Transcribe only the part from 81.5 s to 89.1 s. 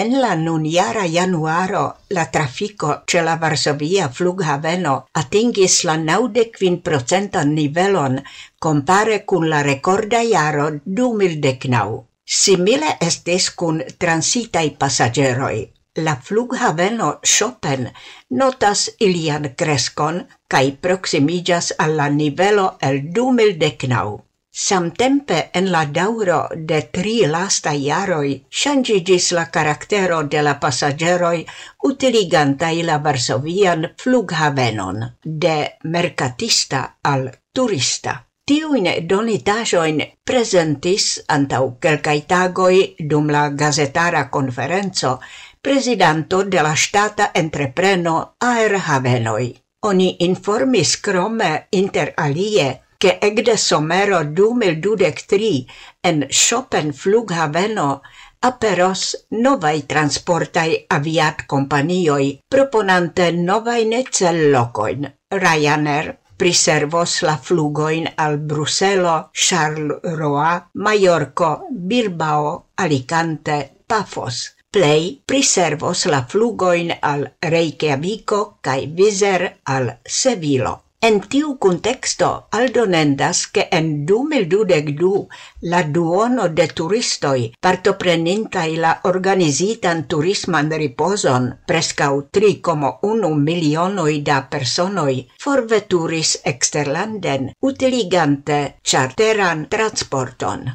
contexto aldonendas che en 2022 la duono de turistoi partoprenintai la